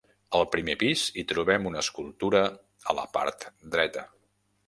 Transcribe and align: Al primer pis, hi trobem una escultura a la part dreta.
Al 0.37 0.45
primer 0.53 0.75
pis, 0.83 1.03
hi 1.17 1.25
trobem 1.31 1.67
una 1.73 1.83
escultura 1.85 2.41
a 2.93 2.95
la 3.01 3.07
part 3.19 3.45
dreta. 3.77 4.07